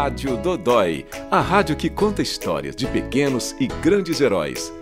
Rádio 0.00 0.36
Dodói, 0.36 1.04
a 1.28 1.40
rádio 1.40 1.74
que 1.74 1.90
conta 1.90 2.22
histórias 2.22 2.76
de 2.76 2.86
pequenos 2.86 3.56
e 3.58 3.66
grandes 3.66 4.20
heróis. 4.20 4.72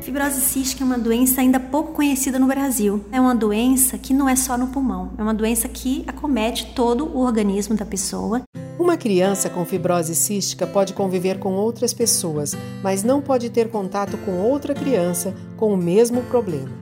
Fibrose 0.00 0.40
cística 0.40 0.82
é 0.82 0.84
uma 0.84 0.98
doença 0.98 1.40
ainda 1.42 1.60
pouco 1.60 1.92
conhecida 1.92 2.40
no 2.40 2.48
Brasil. 2.48 3.04
É 3.12 3.20
uma 3.20 3.36
doença 3.36 3.96
que 3.96 4.12
não 4.12 4.28
é 4.28 4.34
só 4.34 4.58
no 4.58 4.66
pulmão, 4.66 5.12
é 5.16 5.22
uma 5.22 5.32
doença 5.32 5.68
que 5.68 6.02
acomete 6.08 6.74
todo 6.74 7.06
o 7.06 7.20
organismo 7.20 7.76
da 7.76 7.86
pessoa. 7.86 8.42
Uma 8.76 8.96
criança 8.96 9.48
com 9.48 9.64
fibrose 9.64 10.16
cística 10.16 10.66
pode 10.66 10.92
conviver 10.92 11.38
com 11.38 11.52
outras 11.52 11.94
pessoas, 11.94 12.56
mas 12.82 13.04
não 13.04 13.22
pode 13.22 13.48
ter 13.48 13.70
contato 13.70 14.18
com 14.24 14.40
outra 14.40 14.74
criança 14.74 15.32
com 15.56 15.72
o 15.72 15.76
mesmo 15.76 16.20
problema. 16.22 16.72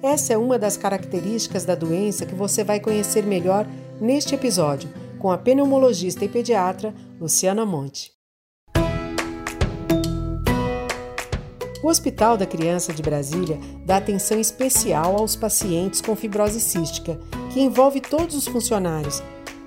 Essa 0.00 0.34
é 0.34 0.38
uma 0.38 0.56
das 0.56 0.76
características 0.76 1.64
da 1.64 1.74
doença 1.74 2.24
que 2.24 2.34
você 2.36 2.62
vai 2.62 2.78
conhecer 2.78 3.24
melhor 3.26 3.66
neste 4.00 4.32
episódio, 4.32 4.88
com 5.26 5.32
a 5.32 5.38
pneumologista 5.38 6.24
e 6.24 6.28
pediatra 6.28 6.94
Luciana 7.20 7.66
Monte. 7.66 8.12
O 11.82 11.88
Hospital 11.88 12.36
da 12.36 12.46
Criança 12.46 12.92
de 12.92 13.02
Brasília 13.02 13.58
dá 13.84 13.96
atenção 13.96 14.38
especial 14.38 15.16
aos 15.18 15.34
pacientes 15.34 16.00
com 16.00 16.14
fibrose 16.14 16.60
cística, 16.60 17.18
que 17.52 17.60
envolve 17.60 18.00
todos 18.00 18.36
os 18.36 18.46
funcionários. 18.46 19.20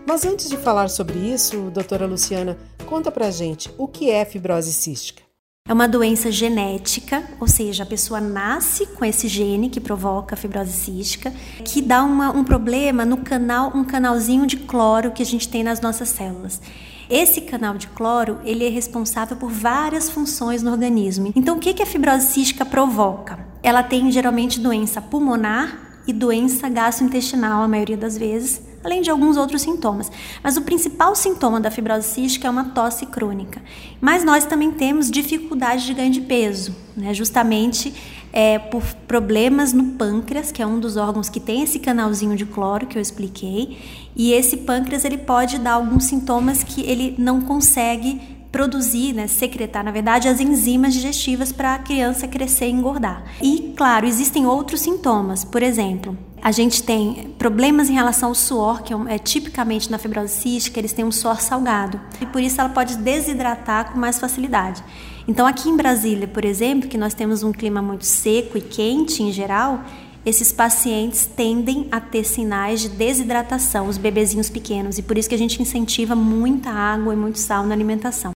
Mas 0.07 0.23
antes 0.23 0.49
de 0.49 0.55
falar 0.55 0.89
sobre 0.89 1.19
isso, 1.19 1.69
doutora 1.71 2.05
Luciana, 2.05 2.57
conta 2.85 3.11
pra 3.11 3.29
gente 3.29 3.69
o 3.77 3.85
que 3.85 4.09
é 4.09 4.23
fibrose 4.23 4.71
cística. 4.71 5.28
É 5.69 5.73
uma 5.73 5.87
doença 5.87 6.31
genética, 6.31 7.23
ou 7.39 7.47
seja, 7.47 7.83
a 7.83 7.85
pessoa 7.85 8.19
nasce 8.19 8.87
com 8.87 9.05
esse 9.05 9.27
gene 9.27 9.69
que 9.69 9.79
provoca 9.79 10.33
a 10.33 10.37
fibrose 10.37 10.71
cística, 10.71 11.31
que 11.63 11.79
dá 11.79 12.03
uma, 12.03 12.31
um 12.31 12.43
problema 12.43 13.05
no 13.05 13.17
canal, 13.17 13.71
um 13.75 13.83
canalzinho 13.83 14.47
de 14.47 14.57
cloro 14.57 15.11
que 15.11 15.21
a 15.21 15.25
gente 15.25 15.47
tem 15.47 15.63
nas 15.63 15.79
nossas 15.79 16.09
células. 16.09 16.59
Esse 17.07 17.41
canal 17.41 17.77
de 17.77 17.85
cloro 17.87 18.39
ele 18.43 18.65
é 18.65 18.69
responsável 18.69 19.37
por 19.37 19.51
várias 19.51 20.09
funções 20.09 20.63
no 20.63 20.71
organismo. 20.71 21.31
Então, 21.35 21.57
o 21.57 21.59
que, 21.59 21.73
que 21.73 21.83
a 21.83 21.85
fibrose 21.85 22.25
cística 22.27 22.65
provoca? 22.65 23.39
Ela 23.61 23.83
tem 23.83 24.11
geralmente 24.11 24.59
doença 24.59 24.99
pulmonar 24.99 25.88
e 26.09 26.13
doença 26.13 26.67
gastrointestinal, 26.67 27.61
a 27.61 27.67
maioria 27.67 27.95
das 27.95 28.17
vezes, 28.17 28.61
além 28.83 29.01
de 29.01 29.11
alguns 29.11 29.37
outros 29.37 29.61
sintomas. 29.61 30.11
Mas 30.43 30.57
o 30.57 30.61
principal 30.61 31.15
sintoma 31.15 31.59
da 31.59 31.69
fibrose 31.69 32.07
cística 32.07 32.47
é 32.47 32.51
uma 32.51 32.65
tosse 32.65 33.05
crônica. 33.05 33.61
Mas 34.01 34.23
nós 34.23 34.45
também 34.45 34.71
temos 34.71 35.11
dificuldade 35.11 35.85
de 35.85 35.93
ganho 35.93 36.11
de 36.11 36.21
peso, 36.21 36.75
né? 36.97 37.13
justamente 37.13 37.93
é, 38.33 38.57
por 38.57 38.83
problemas 39.07 39.71
no 39.71 39.93
pâncreas, 39.93 40.51
que 40.51 40.61
é 40.61 40.65
um 40.65 40.79
dos 40.79 40.97
órgãos 40.97 41.29
que 41.29 41.39
tem 41.39 41.61
esse 41.61 41.77
canalzinho 41.77 42.35
de 42.35 42.45
cloro 42.45 42.87
que 42.87 42.97
eu 42.97 43.01
expliquei. 43.01 43.77
E 44.15 44.33
esse 44.33 44.57
pâncreas 44.57 45.05
ele 45.05 45.19
pode 45.19 45.59
dar 45.59 45.73
alguns 45.73 46.05
sintomas 46.05 46.63
que 46.63 46.81
ele 46.81 47.13
não 47.19 47.41
consegue 47.41 48.38
produzir, 48.51 49.13
né, 49.13 49.27
secretar, 49.27 49.83
na 49.83 49.91
verdade, 49.91 50.27
as 50.27 50.39
enzimas 50.39 50.93
digestivas 50.93 51.51
para 51.51 51.75
a 51.75 51.79
criança 51.79 52.27
crescer 52.27 52.65
e 52.65 52.71
engordar. 52.71 53.23
E, 53.41 53.73
claro, 53.75 54.05
existem 54.05 54.45
outros 54.45 54.81
sintomas. 54.81 55.43
Por 55.43 55.61
exemplo, 55.61 56.17
a 56.41 56.51
gente 56.51 56.81
tem 56.83 57.33
problemas 57.37 57.89
em 57.89 57.93
relação 57.93 58.29
ao 58.29 58.35
suor, 58.35 58.81
que 58.81 58.93
é, 58.93 58.97
é 59.09 59.17
tipicamente 59.17 59.91
na 59.91 59.97
fibrose 59.97 60.33
cística, 60.33 60.79
eles 60.79 60.93
têm 60.93 61.05
um 61.05 61.11
suor 61.11 61.41
salgado. 61.41 61.99
E 62.21 62.25
por 62.25 62.41
isso 62.41 62.59
ela 62.59 62.69
pode 62.69 62.97
desidratar 62.97 63.91
com 63.91 63.99
mais 63.99 64.19
facilidade. 64.19 64.83
Então, 65.27 65.45
aqui 65.45 65.69
em 65.69 65.77
Brasília, 65.77 66.27
por 66.27 66.43
exemplo, 66.43 66.89
que 66.89 66.97
nós 66.97 67.13
temos 67.13 67.43
um 67.43 67.51
clima 67.51 67.81
muito 67.81 68.05
seco 68.05 68.57
e 68.57 68.61
quente 68.61 69.21
em 69.21 69.31
geral, 69.31 69.83
esses 70.25 70.51
pacientes 70.51 71.25
tendem 71.27 71.87
a 71.91 71.99
ter 71.99 72.23
sinais 72.23 72.81
de 72.81 72.89
desidratação, 72.89 73.87
os 73.87 73.97
bebezinhos 73.97 74.49
pequenos, 74.49 74.97
e 74.97 75.03
por 75.03 75.17
isso 75.17 75.29
que 75.29 75.35
a 75.35 75.37
gente 75.37 75.61
incentiva 75.61 76.15
muita 76.15 76.69
água 76.69 77.13
e 77.13 77.17
muito 77.17 77.37
sal 77.37 77.65
na 77.65 77.73
alimentação. 77.73 78.31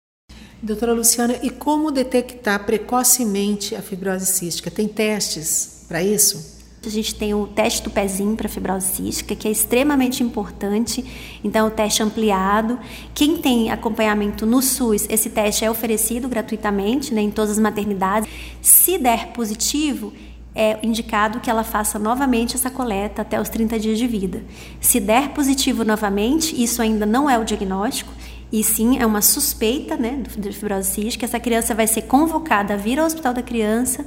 Doutora 0.62 0.92
Luciana, 0.92 1.34
e 1.42 1.50
como 1.50 1.90
detectar 1.90 2.64
precocemente 2.64 3.74
a 3.74 3.82
fibrose 3.82 4.26
cística? 4.26 4.70
Tem 4.70 4.86
testes 4.86 5.84
para 5.88 6.00
isso? 6.04 6.52
A 6.86 6.88
gente 6.88 7.16
tem 7.16 7.34
o 7.34 7.48
teste 7.48 7.82
do 7.82 7.90
pezinho 7.90 8.36
para 8.36 8.48
fibrose 8.48 8.86
cística, 8.86 9.34
que 9.34 9.48
é 9.48 9.50
extremamente 9.50 10.22
importante. 10.22 11.04
Então, 11.42 11.66
o 11.66 11.70
teste 11.70 12.04
ampliado. 12.04 12.78
Quem 13.12 13.38
tem 13.38 13.72
acompanhamento 13.72 14.46
no 14.46 14.62
SUS, 14.62 15.04
esse 15.10 15.30
teste 15.30 15.64
é 15.64 15.70
oferecido 15.70 16.28
gratuitamente 16.28 17.12
né, 17.12 17.22
em 17.22 17.30
todas 17.30 17.50
as 17.50 17.58
maternidades. 17.58 18.30
Se 18.60 18.98
der 18.98 19.32
positivo, 19.32 20.12
é 20.54 20.78
indicado 20.86 21.40
que 21.40 21.50
ela 21.50 21.64
faça 21.64 21.98
novamente 21.98 22.54
essa 22.54 22.70
coleta 22.70 23.22
até 23.22 23.40
os 23.40 23.48
30 23.48 23.80
dias 23.80 23.98
de 23.98 24.06
vida. 24.06 24.44
Se 24.80 25.00
der 25.00 25.30
positivo 25.30 25.84
novamente, 25.84 26.60
isso 26.62 26.82
ainda 26.82 27.06
não 27.06 27.28
é 27.28 27.38
o 27.38 27.44
diagnóstico, 27.44 28.12
e 28.52 28.62
sim 28.62 28.98
é 28.98 29.06
uma 29.06 29.22
suspeita 29.22 29.96
né, 29.96 30.22
de 30.36 30.52
fibrose 30.52 30.90
cística. 30.90 31.24
Essa 31.24 31.40
criança 31.40 31.74
vai 31.74 31.86
ser 31.86 32.02
convocada 32.02 32.74
a 32.74 32.76
vir 32.76 32.98
ao 32.98 33.06
hospital 33.06 33.32
da 33.32 33.42
criança 33.42 34.04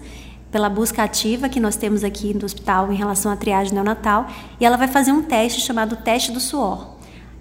pela 0.51 0.69
busca 0.69 1.03
ativa 1.03 1.49
que 1.49 1.59
nós 1.59 1.75
temos 1.75 2.03
aqui 2.03 2.33
no 2.33 2.45
hospital 2.45 2.91
em 2.91 2.95
relação 2.95 3.31
à 3.31 3.35
triagem 3.35 3.73
neonatal 3.73 4.27
e 4.59 4.65
ela 4.65 4.77
vai 4.77 4.87
fazer 4.87 5.11
um 5.11 5.23
teste 5.23 5.61
chamado 5.61 5.95
teste 5.95 6.31
do 6.31 6.39
suor. 6.39 6.95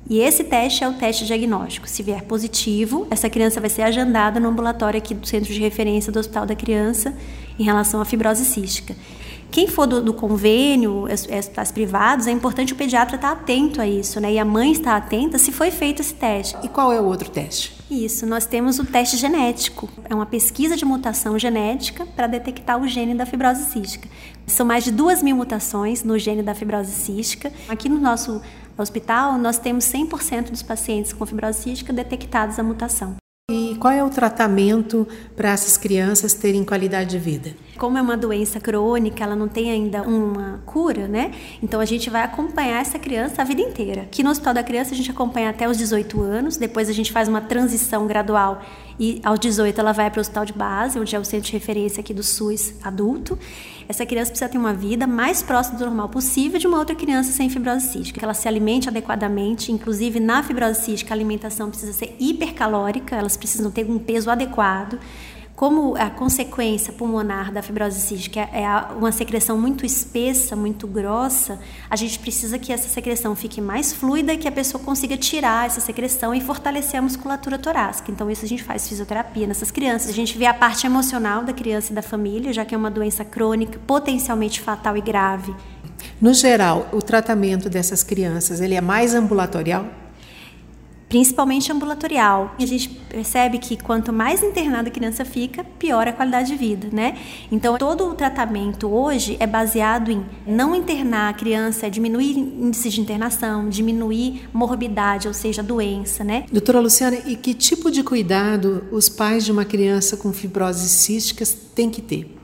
E 0.09 0.19
esse 0.19 0.45
teste 0.45 0.83
é 0.83 0.89
o 0.89 0.95
teste 0.95 1.25
diagnóstico. 1.25 1.89
Se 1.89 2.03
vier 2.03 2.23
positivo, 2.23 3.07
essa 3.11 3.29
criança 3.31 3.61
vai 3.61 3.71
ser 3.71 3.83
agendada 3.83 4.41
no 4.41 4.49
ambulatório 4.49 4.99
aqui 4.99 5.15
do 5.15 5.27
centro 5.27 5.53
de 5.53 5.61
referência 5.61 6.11
do 6.11 6.19
Hospital 6.19 6.45
da 6.45 6.55
Criança 6.55 7.15
em 7.59 7.65
relação 7.65 8.01
à 8.01 8.05
fibrose 8.05 8.45
cística. 8.45 8.95
Quem 9.55 9.69
for 9.69 9.87
do, 9.87 10.03
do 10.03 10.13
convênio, 10.13 11.05
hospitais 11.05 11.71
privados, 11.71 12.27
é 12.27 12.33
importante 12.33 12.73
o 12.73 12.77
pediatra 12.77 13.15
estar 13.15 13.31
atento 13.31 13.81
a 13.81 13.87
isso, 13.87 14.19
né? 14.19 14.33
E 14.33 14.39
a 14.41 14.45
mãe 14.45 14.73
estar 14.73 14.97
atenta 14.97 15.39
se 15.39 15.53
foi 15.53 15.71
feito 15.71 16.01
esse 16.03 16.13
teste. 16.13 16.57
E 16.65 16.69
qual 16.69 16.93
é 16.93 17.01
o 17.01 17.05
outro 17.05 17.31
teste? 17.31 17.73
Isso, 17.89 18.27
nós 18.27 18.47
temos 18.47 18.81
o 18.81 18.85
teste 18.85 19.17
genético. 19.17 19.89
É 20.11 20.13
uma 20.13 20.27
pesquisa 20.27 20.77
de 20.77 20.85
mutação 20.85 21.39
genética 21.39 22.05
para 22.05 22.27
detectar 22.27 22.83
o 22.83 22.89
gene 22.89 23.15
da 23.15 23.25
fibrose 23.25 23.71
cística. 23.71 24.09
São 24.45 24.67
mais 24.67 24.83
de 24.83 24.91
duas 24.91 25.23
mil 25.23 25.37
mutações 25.37 26.03
no 26.03 26.19
gene 26.19 26.43
da 26.43 26.53
fibrose 26.53 26.91
cística. 26.91 27.53
Aqui 27.69 27.89
no 27.89 28.01
nosso 28.01 28.43
hospital, 28.77 29.39
nós 29.39 29.57
temos 29.57 29.85
100% 29.85 30.51
dos 30.51 30.65
pacientes 30.65 31.13
com 31.13 31.25
fibrose 31.25 31.63
cística 31.63 31.93
detectados 31.93 32.59
a 32.59 32.63
mutação. 32.65 33.15
E 33.51 33.77
qual 33.79 33.93
é 33.93 34.03
o 34.03 34.09
tratamento 34.09 35.07
para 35.37 35.51
essas 35.51 35.77
crianças 35.77 36.33
terem 36.33 36.65
qualidade 36.65 37.11
de 37.11 37.19
vida? 37.19 37.55
Como 37.77 37.99
é 37.99 38.01
uma 38.01 38.17
doença 38.17 38.59
crônica, 38.59 39.23
ela 39.23 39.37
não 39.37 39.49
tem 39.49 39.71
ainda 39.71 40.01
uma 40.01 40.63
cura, 40.65 41.07
né? 41.07 41.31
Então 41.63 41.79
a 41.79 41.85
gente 41.85 42.09
vai 42.09 42.23
acompanhar 42.23 42.81
essa 42.81 42.99
criança 42.99 43.43
a 43.43 43.45
vida 43.45 43.61
inteira. 43.61 44.03
Aqui 44.03 44.23
no 44.23 44.31
Hospital 44.31 44.55
da 44.55 44.63
Criança 44.63 44.95
a 44.95 44.97
gente 44.97 45.11
acompanha 45.11 45.51
até 45.51 45.69
os 45.69 45.77
18 45.77 46.23
anos, 46.23 46.57
depois 46.57 46.89
a 46.89 46.93
gente 46.95 47.13
faz 47.13 47.29
uma 47.29 47.43
transição 47.43 48.07
gradual 48.07 48.63
e 48.99 49.21
aos 49.25 49.39
18 49.41 49.79
ela 49.79 49.93
vai 49.93 50.11
para 50.11 50.21
o 50.21 50.23
hospital 50.23 50.45
de 50.45 50.53
base, 50.53 50.99
onde 50.99 51.15
é 51.15 51.19
o 51.19 51.25
centro 51.25 51.47
de 51.47 51.53
referência 51.53 52.01
aqui 52.01 52.15
do 52.15 52.23
SUS 52.23 52.75
adulto. 52.83 53.39
Essa 53.89 54.07
criança 54.07 54.31
precisa 54.31 54.49
ter 54.49 54.57
uma 54.57 54.73
vida 54.73 55.07
mais 55.07 55.43
próxima 55.43 55.79
do 55.79 55.85
normal 55.85 56.09
possível 56.09 56.59
de 56.59 56.67
uma 56.67 56.79
outra 56.79 56.95
criança 56.95 57.33
sem 57.33 57.51
fibrose 57.51 57.89
cística, 57.89 58.19
que 58.19 58.25
ela 58.25 58.33
se 58.33 58.49
alimente 58.49 58.89
adequadamente, 58.89 59.71
inclusive 59.73 60.21
na 60.21 60.43
fibrose 60.43 60.81
cística 60.81 61.13
a 61.13 61.17
alimentação 61.17 61.69
precisa 61.69 61.93
ser 61.93 62.15
hipercalórica, 62.19 63.17
elas 63.35 63.37
precisam 63.37 63.71
ter 63.71 63.89
um 63.91 63.99
peso 63.99 64.31
adequado 64.31 64.99
como 65.57 65.95
a 65.97 66.11
consequência 66.11 66.93
pulmonar 66.93 67.53
da 67.53 67.63
fibrose 67.63 68.01
cística 68.01 68.41
é 68.41 68.67
uma 68.97 69.13
secreção 69.13 69.57
muito 69.57 69.87
espessa, 69.87 70.57
muito 70.57 70.85
grossa, 70.85 71.61
a 71.89 71.95
gente 71.95 72.19
precisa 72.19 72.59
que 72.59 72.73
essa 72.73 72.89
secreção 72.89 73.37
fique 73.37 73.61
mais 73.61 73.93
fluida 73.93 74.33
e 74.33 74.37
que 74.37 74.49
a 74.49 74.53
pessoa 74.53 74.83
consiga 74.83 75.17
tirar 75.17 75.67
essa 75.67 75.81
secreção 75.81 76.35
e 76.35 76.41
fortalecer 76.41 76.99
a 76.99 77.03
musculatura 77.03 77.57
torácica. 77.57 78.11
Então, 78.11 78.29
isso 78.29 78.45
a 78.45 78.49
gente 78.49 78.65
faz 78.65 78.89
fisioterapia 78.89 79.47
nessas 79.47 79.71
crianças. 79.71 80.11
A 80.11 80.13
gente 80.13 80.37
vê 80.37 80.47
a 80.47 80.55
parte 80.55 80.87
emocional 80.87 81.45
da 81.45 81.53
criança 81.53 81.93
e 81.93 81.95
da 81.95 82.03
família, 82.03 82.53
já 82.53 82.65
que 82.65 82.75
é 82.75 82.79
uma 82.79 82.91
doença 82.91 83.25
crônica, 83.25 83.79
potencialmente 83.87 84.61
fatal 84.61 84.97
e 84.97 85.01
grave. 85.01 85.55
No 86.21 86.35
geral, 86.35 86.89
o 86.93 87.01
tratamento 87.01 87.71
dessas 87.71 88.03
crianças 88.03 88.61
ele 88.61 88.75
é 88.75 88.81
mais 88.81 89.15
ambulatorial? 89.15 90.04
Principalmente 91.15 91.71
ambulatorial. 91.71 92.57
A 92.59 92.67
gente 92.67 92.89
percebe 92.89 93.59
que 93.59 93.81
quanto 93.81 94.13
mais 94.13 94.43
internada 94.43 94.89
a 94.89 94.91
criança 94.91 95.25
fica, 95.25 95.63
pior 95.63 96.09
a 96.09 96.13
qualidade 96.13 96.49
de 96.49 96.57
vida, 96.57 96.89
né? 96.91 97.17
Então, 97.53 97.79
todo 97.79 98.09
o 98.09 98.15
tratamento 98.17 98.93
hoje 98.93 99.37
é 99.39 99.47
baseado 99.47 100.11
em 100.11 100.27
não 100.45 100.75
internar 100.75 101.31
a 101.31 101.33
criança, 101.33 101.89
diminuir 101.89 102.37
índice 102.37 102.91
de 102.91 103.01
internação, 103.01 103.69
diminuir 103.69 104.49
morbidade, 104.53 105.29
ou 105.29 105.35
seja, 105.35 105.63
doença, 105.63 106.25
né? 106.25 106.47
Doutora 106.51 106.81
Luciana, 106.81 107.17
e 107.25 107.37
que 107.37 107.55
tipo 107.55 107.93
de 107.93 108.03
cuidado 108.03 108.83
os 108.91 109.09
pais 109.09 109.45
de 109.45 109.53
uma 109.53 109.65
criança 109.65 110.17
com 110.17 110.33
fibrose 110.33 110.89
cística 110.89 111.45
têm 111.77 111.91
que 111.91 112.03
ter? 112.03 112.37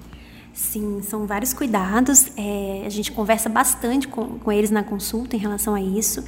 Sim, 0.52 1.00
são 1.02 1.26
vários 1.26 1.52
cuidados. 1.52 2.26
É, 2.36 2.84
a 2.86 2.88
gente 2.88 3.10
conversa 3.10 3.48
bastante 3.48 4.06
com, 4.06 4.38
com 4.38 4.52
eles 4.52 4.70
na 4.70 4.84
consulta 4.84 5.34
em 5.34 5.40
relação 5.40 5.74
a 5.74 5.80
isso. 5.80 6.22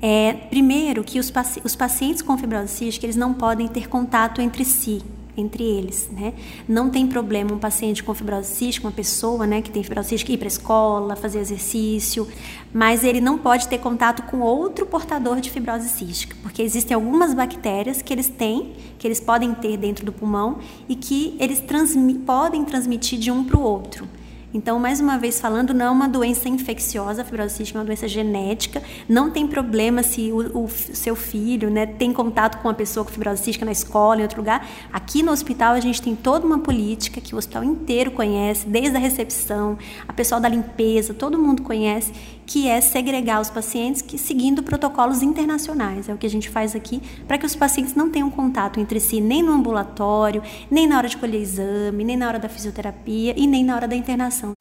É, 0.00 0.32
primeiro, 0.32 1.02
que 1.02 1.18
os, 1.18 1.30
paci 1.30 1.60
os 1.64 1.74
pacientes 1.74 2.22
com 2.22 2.36
fibrose 2.36 2.68
cística 2.68 3.06
eles 3.06 3.16
não 3.16 3.32
podem 3.32 3.66
ter 3.66 3.88
contato 3.88 4.40
entre 4.40 4.64
si. 4.64 5.02
entre 5.38 5.62
eles, 5.62 6.08
né? 6.10 6.32
Não 6.66 6.88
tem 6.88 7.06
problema 7.06 7.52
um 7.52 7.58
paciente 7.58 8.02
com 8.02 8.14
fibrose 8.14 8.48
cística, 8.54 8.86
uma 8.86 8.92
pessoa, 8.92 9.46
né, 9.46 9.60
que 9.60 9.70
tem 9.70 9.82
fibrose 9.82 10.08
cística 10.08 10.32
ir 10.32 10.38
para 10.38 10.46
a 10.46 10.48
escola, 10.48 11.14
fazer 11.14 11.40
exercício, 11.40 12.26
mas 12.72 13.04
ele 13.04 13.20
não 13.20 13.36
pode 13.36 13.68
ter 13.68 13.78
contato 13.78 14.22
com 14.30 14.40
outro 14.40 14.86
portador 14.86 15.40
de 15.40 15.50
fibrose 15.50 15.88
cística, 15.90 16.34
porque 16.42 16.62
existem 16.62 16.94
algumas 16.94 17.34
bactérias 17.34 18.00
que 18.00 18.14
eles 18.14 18.28
têm, 18.28 18.72
que 18.98 19.06
eles 19.06 19.20
podem 19.20 19.52
ter 19.54 19.76
dentro 19.76 20.06
do 20.06 20.12
pulmão 20.12 20.58
e 20.88 20.94
que 20.96 21.36
eles 21.38 21.60
transmi 21.60 22.14
podem 22.14 22.64
transmitir 22.64 23.18
de 23.18 23.30
um 23.30 23.44
para 23.44 23.58
o 23.58 23.62
outro. 23.62 24.08
Então, 24.56 24.78
mais 24.78 25.00
uma 25.00 25.18
vez 25.18 25.38
falando, 25.38 25.74
não 25.74 25.84
é 25.84 25.90
uma 25.90 26.08
doença 26.08 26.48
infecciosa, 26.48 27.20
a 27.20 27.24
fibrose 27.26 27.54
cística 27.54 27.78
é 27.78 27.80
uma 27.80 27.84
doença 27.84 28.08
genética. 28.08 28.82
Não 29.06 29.30
tem 29.30 29.46
problema 29.46 30.02
se 30.02 30.32
o, 30.32 30.64
o, 30.64 30.68
seu 30.70 31.14
filho 31.14 31.68
né, 31.68 31.84
tem 31.84 32.10
contato 32.10 32.56
com 32.62 32.68
uma 32.68 32.72
pessoa 32.72 33.04
com 33.04 33.12
fibrose 33.12 33.42
cística 33.42 33.66
na 33.66 33.72
escola, 33.72 34.20
em 34.20 34.22
outro 34.22 34.38
lugar. 34.38 34.66
Aqui 34.90 35.22
no 35.22 35.30
hospital 35.30 35.74
a 35.74 35.80
gente 35.80 36.00
tem 36.00 36.16
toda 36.16 36.46
uma 36.46 36.60
política 36.60 37.20
que 37.20 37.34
o 37.34 37.38
hospital 37.38 37.62
inteiro 37.64 38.12
conhece, 38.12 38.66
desde 38.66 38.96
a 38.96 38.98
recepção, 38.98 39.76
a 40.08 40.12
pessoal 40.14 40.40
da 40.40 40.48
limpeza, 40.48 41.12
todo 41.12 41.38
mundo 41.38 41.60
conhece, 41.62 42.10
que 42.46 42.68
é 42.68 42.80
segregar 42.80 43.40
os 43.40 43.50
pacientes 43.50 44.00
que 44.00 44.16
seguindo 44.16 44.62
protocolos 44.62 45.22
internacionais. 45.22 46.08
É 46.08 46.14
o 46.14 46.16
que 46.16 46.26
a 46.26 46.30
gente 46.30 46.48
faz 46.48 46.76
aqui 46.76 47.02
para 47.26 47.36
que 47.36 47.44
os 47.44 47.56
pacientes 47.56 47.94
não 47.94 48.10
tenham 48.10 48.30
contato 48.30 48.78
entre 48.78 49.00
si 49.00 49.20
nem 49.20 49.42
no 49.42 49.52
ambulatório, 49.52 50.42
nem 50.70 50.86
na 50.86 50.96
hora 50.96 51.08
de 51.08 51.16
colher 51.16 51.40
exame, 51.40 52.04
nem 52.04 52.16
na 52.16 52.28
hora 52.28 52.38
da 52.38 52.48
fisioterapia 52.48 53.34
e 53.36 53.46
nem 53.46 53.64
na 53.64 53.74
hora 53.74 53.88
da 53.88 53.96
internação. 53.96 54.52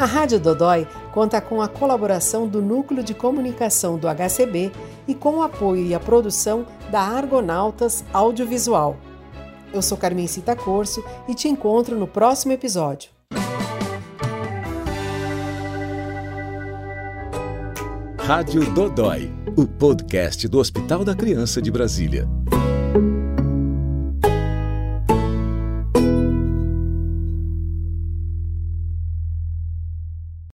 A 0.00 0.06
Rádio 0.06 0.40
Dodói 0.40 0.88
conta 1.12 1.42
com 1.42 1.60
a 1.60 1.68
colaboração 1.68 2.48
do 2.48 2.62
Núcleo 2.62 3.04
de 3.04 3.12
Comunicação 3.12 3.98
do 3.98 4.08
HCB 4.08 4.72
e 5.06 5.14
com 5.14 5.34
o 5.34 5.42
apoio 5.42 5.84
e 5.84 5.94
a 5.94 6.00
produção 6.00 6.64
da 6.90 7.02
Argonautas 7.02 8.02
Audiovisual. 8.10 8.96
Eu 9.70 9.82
sou 9.82 9.98
Carmen 9.98 10.26
Cita 10.26 10.56
Corso 10.56 11.04
e 11.28 11.34
te 11.34 11.48
encontro 11.48 11.98
no 11.98 12.06
próximo 12.06 12.52
episódio. 12.54 13.10
Rádio 18.20 18.72
Dodói, 18.72 19.30
o 19.54 19.66
podcast 19.66 20.48
do 20.48 20.60
Hospital 20.60 21.04
da 21.04 21.14
Criança 21.14 21.60
de 21.60 21.70
Brasília. 21.70 22.26